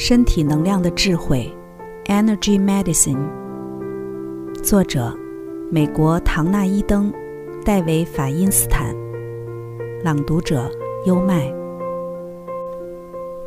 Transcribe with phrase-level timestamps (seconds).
[0.00, 1.52] 身体能量的智慧
[2.04, 3.18] ，Energy Medicine。
[4.62, 5.12] 作者：
[5.72, 7.12] 美国唐纳伊登、
[7.64, 8.94] 戴维法因斯坦。
[10.04, 10.70] 朗读者：
[11.04, 11.52] 优麦。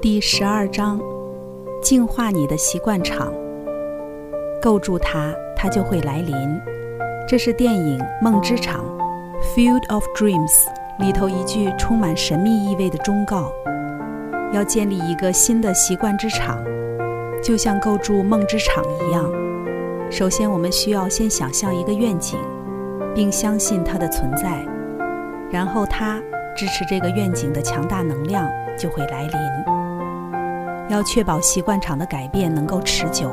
[0.01, 0.99] 第十二章：
[1.81, 3.33] 净化你的习惯场。
[4.61, 6.35] 构筑它，它就会来临。
[7.29, 8.83] 这是电影《梦之场》
[9.55, 10.65] （Field of Dreams）
[10.99, 13.49] 里头一句充满神秘意味的忠告。
[14.51, 16.57] 要建立一个新的习惯之场，
[17.41, 19.31] 就像构筑梦之场一样。
[20.09, 22.37] 首先，我们需要先想象一个愿景，
[23.15, 24.65] 并相信它的存在，
[25.49, 26.21] 然后它
[26.53, 28.45] 支持这个愿景的强大能量
[28.77, 29.31] 就会来临。
[30.89, 33.31] 要确保习惯场的改变能够持久，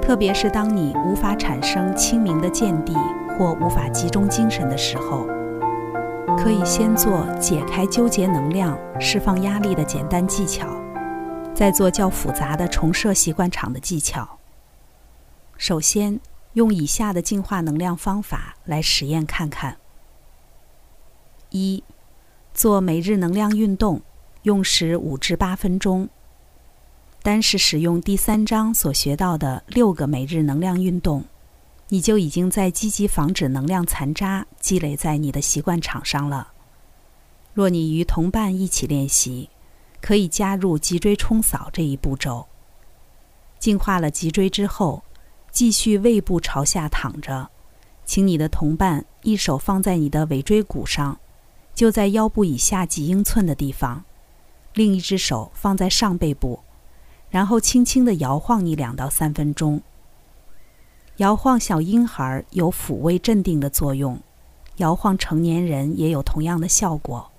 [0.00, 2.94] 特别是当你无法产生清明的见地
[3.36, 5.26] 或无法集中精神的时候。
[6.36, 10.68] 可以先做解开纠结能量、释放压力的简单技巧，
[11.54, 14.38] 再做较复杂的重设习惯场的技巧。
[15.56, 16.20] 首先，
[16.52, 19.78] 用以下的净化能量方法来实验看看：
[21.50, 21.82] 一、
[22.52, 24.02] 做每日能量运动，
[24.42, 26.08] 用时五至八分钟。
[27.22, 31.24] 单是使用第三章所学到的六个每日能量运动。
[31.88, 36.52] 你就已经在积极防止能量残渣积累在你的习惯场上了。
[37.54, 39.48] 若你与同伴一起练习，
[40.00, 42.46] 可以加入脊椎冲扫这一步骤。
[43.58, 45.04] 净化了脊椎之后，
[45.50, 47.50] 继续胃部朝下躺着，
[48.04, 51.18] 请你的同伴一手放在你的尾椎骨上，
[51.74, 54.04] 就在腰部以下几英寸的地方，
[54.74, 56.60] 另一只手放在上背部，
[57.30, 59.80] 然后轻轻地摇晃你两到三分钟。
[61.18, 64.20] 摇晃小婴孩有抚慰镇定的作用，
[64.76, 67.30] 摇晃成年人也有同样的效果。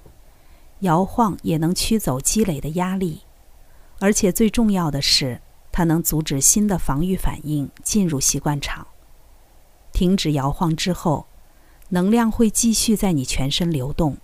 [0.80, 3.22] 摇晃也能驱走积累的压力，
[4.00, 8.88] 而且最重要的是，它能阻止新的防御反应进入习惯场。
[9.92, 11.28] 停止摇晃之后，
[11.90, 14.18] 能量会继续在你全身流动。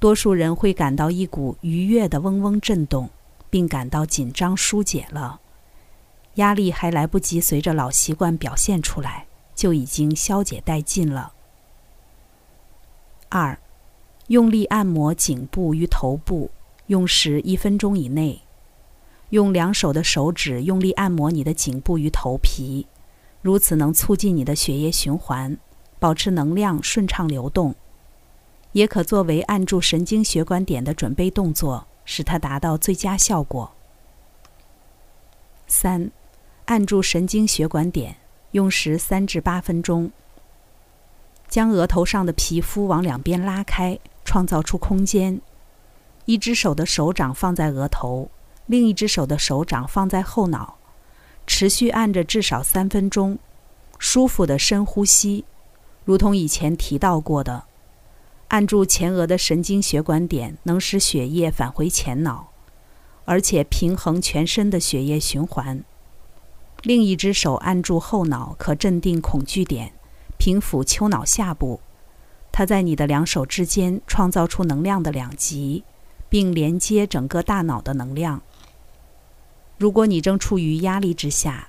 [0.00, 3.10] 多数人会感到一股愉悦的嗡嗡震动，
[3.48, 5.40] 并感到紧张疏解了。
[6.34, 11.32] 压力还来不及随着老习惯表现出来，就已经消解殆尽了。
[13.28, 13.58] 二，
[14.28, 16.50] 用力按摩颈部与头部，
[16.86, 18.40] 用时一分钟以内。
[19.30, 22.86] 用两手的手指用力按摩你的颈部与头皮，
[23.42, 25.56] 如此能促进你的血液循环，
[25.98, 27.74] 保持能量顺畅流动。
[28.72, 33.72] 也可作为按住神经血管点的准备动作，使它达到最佳效果。
[35.66, 36.10] 三。
[36.66, 38.16] 按住神经血管点，
[38.52, 40.10] 用时三至八分钟。
[41.46, 45.40] 将额头上的皮肤往两边拉开，创造出空间。
[46.24, 48.30] 一只手的手掌放在额头，
[48.66, 50.78] 另一只手的手掌放在后脑，
[51.46, 53.38] 持续按着至少三分钟。
[53.98, 55.44] 舒服的深呼吸，
[56.04, 57.64] 如同以前提到过的，
[58.48, 62.48] 按住前额的神经血管点，能使血液返回前脑，
[63.26, 65.84] 而且平衡全身的血液循环。
[66.84, 69.94] 另一只手按住后脑，可镇定恐惧点，
[70.36, 71.80] 平抚丘脑下部。
[72.52, 75.82] 它在你的两手之间创造出能量的两极，
[76.28, 78.42] 并连接整个大脑的能量。
[79.78, 81.68] 如果你正处于压力之下，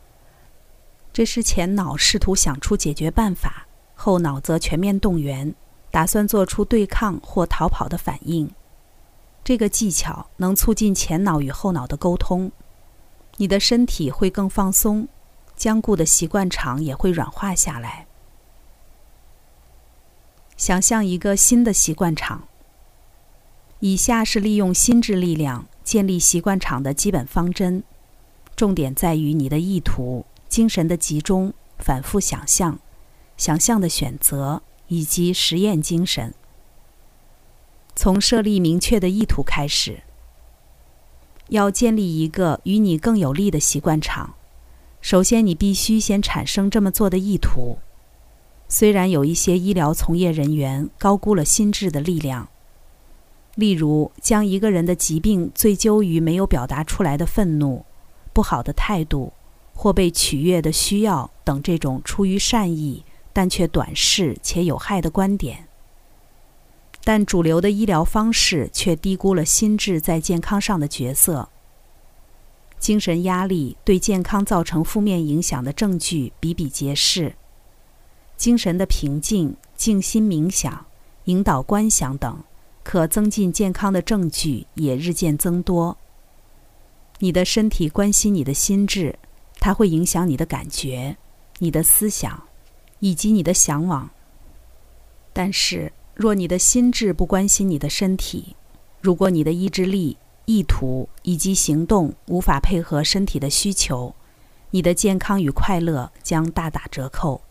[1.14, 5.56] 这时前脑试图想出解决办法，后脑则全面动员，
[5.92, 8.52] 打算做出对抗或逃跑的反应。
[9.46, 12.52] 这个技巧能促进前脑与后脑的沟通。
[13.38, 15.08] 你的身体会更放松，
[15.56, 18.08] 僵固的习惯场也会软化下来。
[20.56, 22.48] 想象一个新的习惯场。
[23.82, 27.84] 以下是利用心智力量建立习惯场的基本方针，
[28.56, 32.80] 重点在于你的意图、精神的集中、反复想象、
[33.36, 36.34] 想象的选择以及实验精神。
[37.98, 40.05] 从设立明确的意图开始。
[41.50, 44.34] 要建立一个与你更有利的习惯场，
[45.02, 47.78] 首先你必须先产生这么做的意图。
[48.68, 52.50] 虽然有一些医疗从业人员高估了心智的力量，
[53.54, 57.86] 例如将一个人的疾病追究于没有表达出来的愤怒、
[58.34, 59.32] 不好的态度
[59.76, 65.65] 或被取悦的需要等这种出于善意但却短视且有害的观点。
[67.06, 71.48] 但主流的医疗方式却低估了心智在健康上的角色。
[72.80, 77.36] 精神压力对健康造成负面影响的证据比比皆是。
[78.36, 80.86] 精神的平静、静心冥想、
[81.26, 82.44] 引导观想等
[82.84, 85.96] 可增进健康的证据也日渐增多。
[87.20, 89.18] 你的身体关心你的心智，
[89.60, 91.16] 它会影响你的感觉、
[91.60, 92.44] 你的思想
[93.00, 94.10] 以及你的向往。
[95.32, 98.56] 但是，若你的心智不关心你的身体，
[99.02, 100.16] 如果你的意志力、
[100.46, 104.16] 意图以及行动无法配合身体的需求，
[104.72, 107.42] 你的健康与快乐将大打折扣。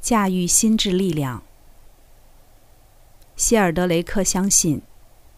[0.00, 1.42] 驾驭心智力量。
[3.36, 4.82] 希尔德雷克相信，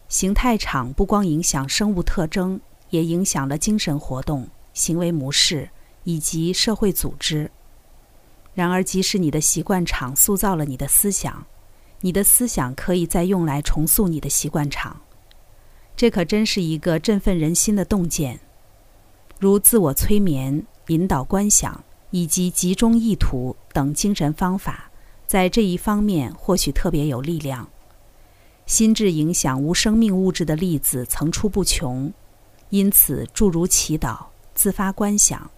[0.07, 2.61] 形态场不光影响生物特征，
[2.91, 5.69] 也影响了精神活动、行为模式
[6.03, 7.49] 以及社会组织。
[8.55, 11.45] 然而，即使你的习惯场塑造了你的思想，
[12.01, 15.01] 你的思想可以再用来重塑你的习惯场。
[15.95, 18.39] 这可真是一个振奋人心的洞见。
[19.39, 24.89] 如自我催眠、引导观想以及集中意图等精神方法，
[25.27, 27.69] 在这一方面或许特别有力量。
[28.65, 32.11] 心智影响无生命物质的例子层出不穷，
[32.69, 34.17] 因此诸如祈祷、
[34.53, 35.51] 自发观想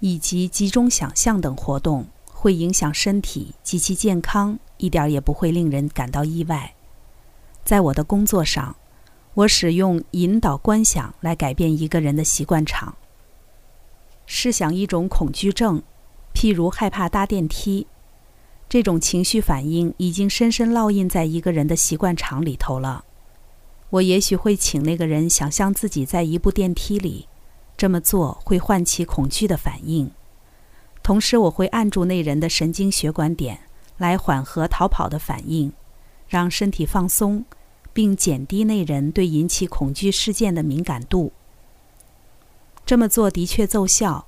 [0.00, 6.74] 以及集中想象等活动会影响身体及其健康，一点也不会令人感到意外。
[7.64, 8.76] 在我的工作上。
[9.34, 12.96] 我使用引导观想来改变一个人的习惯场。
[14.26, 15.80] 试想一种恐惧症，
[16.34, 17.86] 譬如害怕搭电梯，
[18.68, 23.04] 这种情绪反应已经深深烙印在一个人的习惯场里头了。
[23.90, 27.28] 我也许会请那个人想象自己在一部电梯里，
[27.78, 30.10] 这么做会唤起恐惧的反应。
[31.02, 33.60] 同时，我会按住那人的神经血管点，
[33.96, 35.72] 来缓和逃跑的反应，
[36.28, 37.46] 让身体放松。
[37.90, 41.32] 并减低那人对引起恐惧事件的敏感度。
[42.86, 44.24] 这么做的确奏效。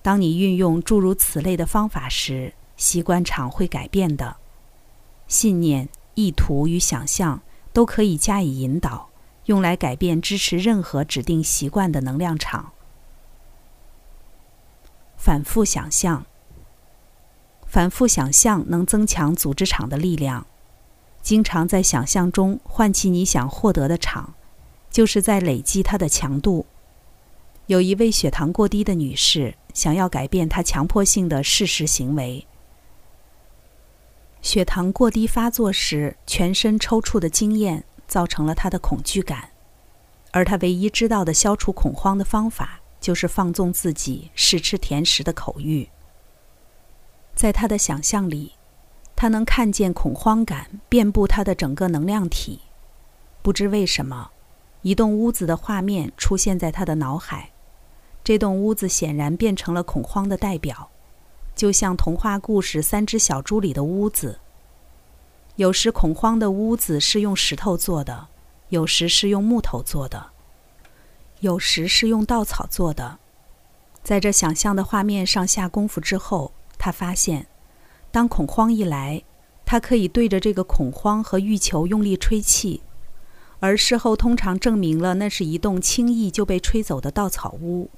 [0.00, 4.36] 当你运用诸如此类的方法时，习惯场会改变的。
[5.28, 7.42] 信念、意图与想象
[7.74, 9.10] 都可以加以引导，
[9.44, 12.72] 用来改变支持任何指定习惯的能量场。
[15.20, 16.24] 反复想象，
[17.66, 20.46] 反复想象能增强组织场的力量。
[21.20, 24.32] 经常在想象中唤起你想获得的场，
[24.90, 26.64] 就是在累积它的强度。
[27.66, 32.46] 有一位血糖过低的女士想要改变她强迫性的事实行为。
[34.40, 39.50] 血糖过低发作时全身抽搐的经验造成了她的恐惧感，
[40.30, 45.88] 而她唯一知道的消除恐慌的方法就是放纵自己试吃甜食的口欲。
[47.34, 48.52] 在他的想象里。
[49.16, 52.60] 他能看见恐慌感遍布他的整个能量体，
[53.42, 54.30] 不知为什么，
[54.80, 57.50] 一栋屋子的画面出现在他的脑海。
[58.24, 60.88] 这栋屋子显然变成了恐慌的代表，
[61.54, 64.40] 就像童话故事《三只小猪》里的屋子。
[65.56, 68.28] 有时恐慌的屋子是用石头做的，
[68.70, 70.29] 有时是用木头做的，
[71.40, 73.18] 有时是用稻草做的。
[74.02, 77.46] 在这想象的画面上下功夫之后，他发现。
[78.12, 79.22] 当恐慌一来，
[79.64, 82.82] 他可以对着这个恐慌和欲求用力吹气，
[83.60, 87.88] 而事后通常证明了那是一栋轻易就被吹走的稻草屋。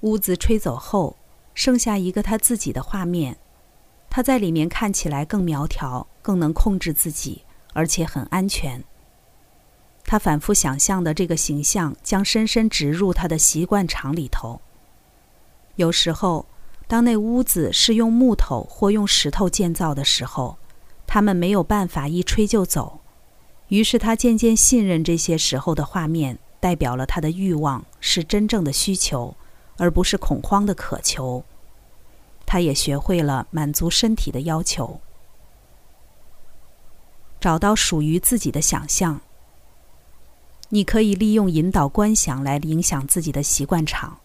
[0.00, 1.16] 屋子吹走后，
[1.54, 3.36] 剩下一个他自己的画面，
[4.10, 8.82] 他在里面看起来更苗条，更能控制自己，而且很安全。
[10.04, 14.60] 他反复想象的这个形象将深深植入他的习惯场里头。
[15.76, 16.46] 有时候。
[16.86, 20.58] 当那屋子是用木头或用石头建造的时候，
[21.06, 23.00] 他们没有办法一吹就走。
[23.68, 29.34] 于是他渐渐信任这些时候的画面代表了他的欲望是真正的需求，
[29.78, 31.42] 而不是恐慌的渴求。
[32.44, 35.00] 他也学会了满足身体的要求，
[37.40, 39.22] 找到属于自己的想象。
[40.70, 44.18] 你可以利用引导观想来影响自己的习惯场。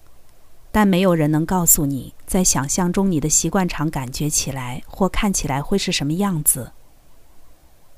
[0.72, 6.72] 但没有人能告诉你，在想象中你的习惯场感觉起来或看起来会是什么样子。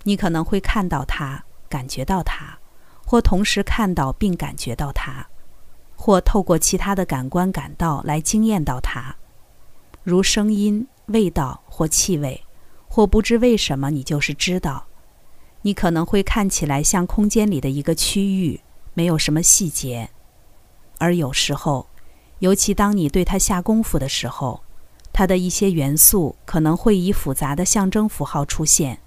[0.03, 2.57] 你可能会看到它，感觉到它，
[3.05, 5.27] 或同时看到并感觉到它，
[5.95, 9.17] 或透过其他的感官感到来惊艳到它，
[10.03, 12.41] 如声音、味道或气味，
[12.87, 14.87] 或不知为什么你就是知道。
[15.63, 18.61] 你可能会看起来像空间里的一个区域，
[18.93, 20.09] 没有什么细节，
[20.97, 21.87] 而有时候。
[22.39, 24.63] 尤其当你对它下功夫的时候，
[25.13, 28.99] 它的一些元素可能会以复杂的象征符号出现，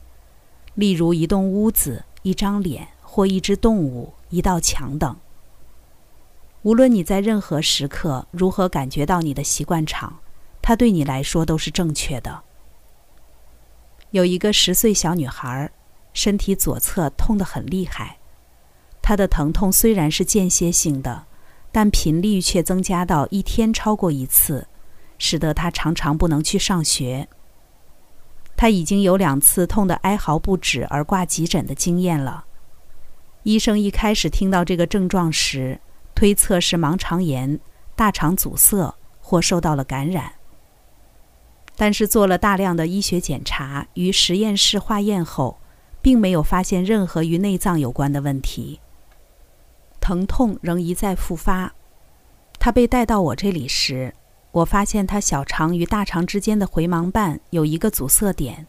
[0.74, 5.16] 例如一栋屋子、一张脸或一只动物、一道墙等。
[6.62, 10.20] 无论你在任何时刻如何感觉到你的习惯场，
[10.62, 12.42] 它对你来说都是正确的。
[14.12, 15.72] 有一个十岁小女孩，
[16.14, 18.18] 身体左侧痛得很厉害，
[19.02, 21.26] 他的疼痛虽然是间歇性的，
[21.70, 24.66] 但频率却增加到一天超过一次，
[25.18, 27.28] 使得他常常不能去上学。
[28.56, 32.44] 他已经有两次痛得哀嚎不止而挂急诊的经验了。
[33.42, 35.80] 医生一开始听到这个症状时，
[36.14, 37.58] 推测是盲肠炎、
[37.96, 40.32] 大肠阻塞或受到了感染。
[41.76, 45.58] 但是做了大量的医学检查与实验室化验后，
[46.04, 48.78] 并没有发现任何与内脏有关的问题。
[50.02, 51.72] 疼痛仍一再复发。
[52.58, 54.12] 他被带到我这里时，
[54.52, 58.66] 我发现他小肠与大肠之间的回盲瓣有一个阻塞点。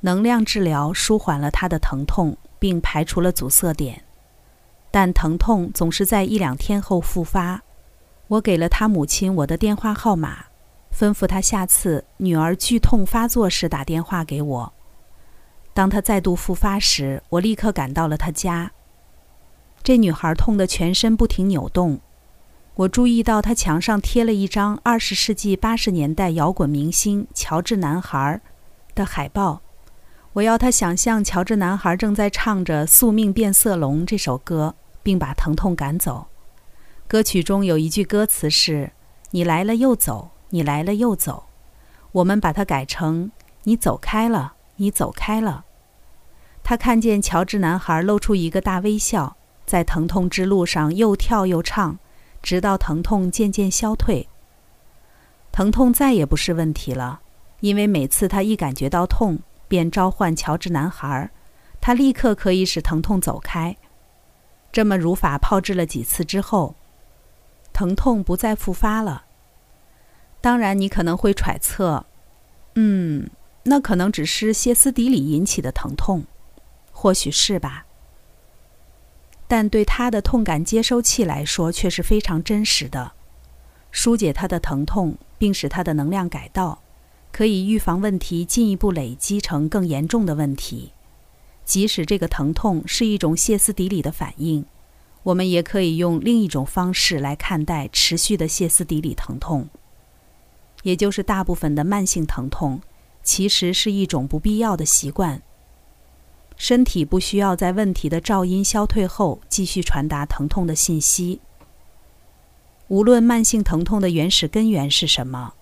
[0.00, 4.02] 能量治疗舒缓了他的疼痛，并排除了阻塞点，
[4.90, 7.60] 但疼痛总是在一两天后复发。
[8.28, 10.46] 我给了他母亲我的电话号码，
[10.90, 14.72] 吩咐他下次女儿剧痛发作时打电话给我。
[15.74, 18.70] 当他再度复发时，我立刻赶到了他家。
[19.82, 22.00] 这女孩痛得全身不停扭动，
[22.76, 28.40] 我注意到她墙上贴了一张二十世纪八十年代摇滚明星乔治男孩
[28.94, 29.60] 的海报。
[30.32, 36.28] 我要她想象乔治男孩正在唱着《宿命变色龙》这首歌，并把疼痛赶走。
[37.06, 38.92] 歌曲中有一句歌词是
[39.32, 41.44] ：“你来了又走，你来了又走。”
[42.12, 43.30] 我们把它改成
[43.64, 45.64] ：“你走开了，你走开了。”
[46.62, 49.36] 他看见乔治男孩露出一个大微笑。
[49.66, 51.98] 在疼痛之路上又跳又唱，
[52.42, 54.28] 直到疼痛渐渐消退。
[55.52, 57.22] 疼痛再也不是问题了，
[57.60, 61.30] 因为每次他一感觉到痛，便召唤乔治男孩，
[61.80, 63.74] 他立刻可以使疼痛走开。
[64.70, 66.74] 这么如法炮制了几次之后，
[67.72, 69.24] 疼痛不再复发了。
[70.42, 72.04] 当然，你可能会揣测，
[72.74, 73.30] 嗯，
[73.64, 76.24] 那可能只是歇斯底里引起的疼痛，
[76.92, 77.86] 或许是吧。
[79.46, 83.12] 但对他的痛感接收器来说却是非常真实的，
[83.90, 86.80] 疏解他的疼痛，并使他的能量改道，
[87.30, 90.92] 可以预防问题进一步累积成更严重的问题。
[91.64, 94.66] 即使这个疼痛是一种歇斯底里的反应，
[95.22, 99.68] 我们也可以用另一种方式来看待持续的歇斯底里疼痛，
[100.82, 102.80] 也就是大部分的慢性疼痛
[103.24, 105.42] 其实是一种不必要的习惯。
[106.56, 111.40] 身体不需要在问题的噪音消退后继续传达疼痛的信息。
[112.86, 115.54] 无论慢性疼痛的原始根源是什么，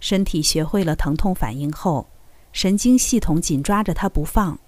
[0.00, 2.06] 身体学会了疼痛反应后，
[2.52, 4.58] 神经系统紧抓着它不放，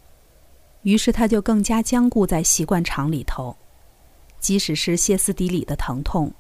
[0.83, 3.57] 于是它就更加僵固在习惯场里头。
[4.41, 6.33] 即使是歇斯底里的疼痛，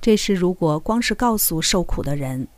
[0.00, 2.48] 这时如果光是告诉受苦的人，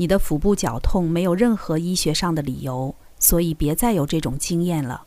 [0.00, 5.04] 你的腹部绞痛没有任何医学上的理由，所以别再有这种经验了。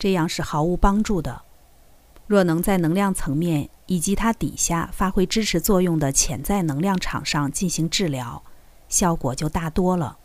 [0.00, 1.42] 这样是毫无帮助的。
[2.26, 8.42] 若能在能量层面以及它底下发挥支持作用的潜在能量场上进行治疗，
[8.88, 10.18] 效果就大多了。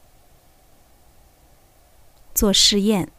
[2.33, 3.11] 做试验，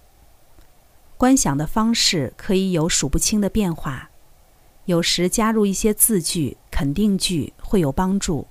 [1.17, 4.11] 观想的方式可以有数不清的变化，
[4.87, 8.49] 有时加入一些字句、肯定句会有帮助。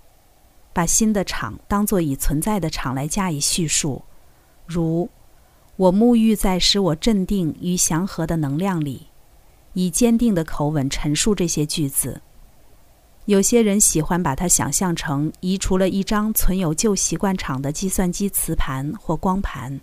[0.73, 4.03] 把新的场当做已存在的场来加以叙述，
[4.65, 5.09] 如。
[5.77, 9.07] 我沐浴在使我镇定与祥和的能量里，
[9.73, 12.21] 以坚定的口吻陈述这些句子。
[13.25, 19.79] 有些人喜欢把它想象成移除了一张存有旧习惯场的计算机磁盘或光盘，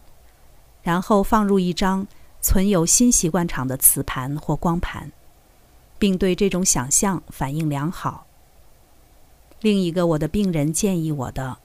[0.83, 2.07] 然后放入一张
[2.40, 5.11] 存有新习惯场的磁盘或光盘，
[5.99, 8.27] 并对这种想象反应良好。
[9.60, 11.58] 另一个我的病人建议我的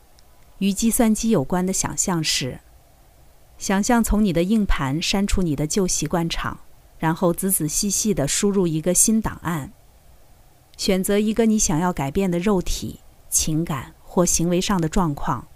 [0.57, 2.59] 与计算机有关的想象是。
[3.57, 6.59] 想象从你的硬盘删除你的旧习惯场，
[6.97, 9.71] 然后仔仔细细地输入一个新档案。
[10.75, 15.47] 选择一个你想要改变的肉体、情感或行为上的状况，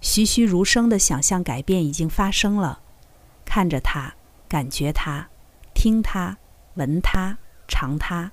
[0.00, 2.80] 栩栩如生地想象改变已经发生了。
[3.44, 4.14] 看着它，
[4.48, 5.28] 感觉它，
[5.72, 6.36] 听它，
[6.74, 8.32] 闻它，尝它，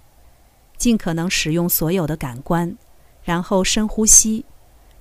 [0.78, 2.76] 尽可能使用所有的感官，
[3.26, 4.46] 然后深呼吸。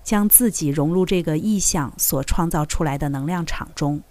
[0.03, 4.03] 将自己融入这个意象所创造出来的能量场中。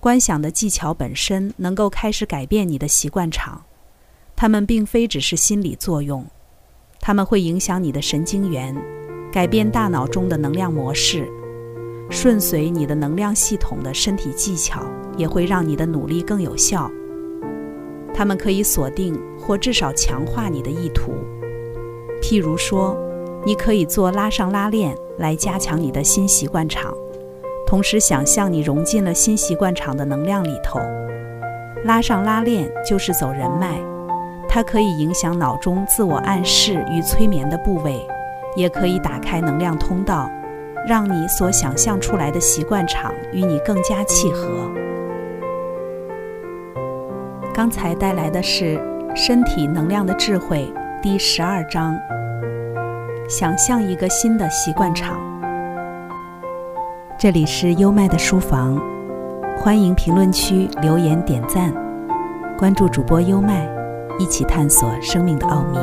[0.00, 3.62] 观想的技巧本身能够开始改变你的习惯场，
[4.34, 6.26] 它们并非只是心理作用，
[6.98, 8.76] 它们会影响你的神经元，
[9.32, 11.30] 改变大脑中的能量模式。
[12.10, 14.84] 顺随你的能量系统的身体技巧
[15.16, 16.90] 也会让你的努力更有效。
[18.12, 21.12] 它们可以锁定或至少强化你的意图，
[22.26, 22.96] 譬如说。
[23.44, 26.92] 你可以做拉上拉链来加强你的新习惯场，
[27.64, 30.80] 同时想象你融进了新习惯场的能量里头。
[31.84, 33.78] 拉上拉链就是走人脉，
[34.48, 38.04] 它可以影响脑中自我暗示与催眠的部位，
[38.56, 40.28] 也可以打开能量通道，
[40.88, 44.68] 让你所想象出来的习惯场与你更加契合。
[47.54, 48.76] 刚才带来的是
[49.14, 50.68] 《身体能量的智慧》
[51.08, 51.96] 第十二章，
[53.28, 55.16] 想象一个新的习惯场。
[57.16, 58.76] 这里是优麦的书房，
[59.56, 61.72] 欢迎评论区留言点赞，
[62.58, 63.68] 关注主播优麦。
[64.18, 65.78] 一起探索生命的奥秘。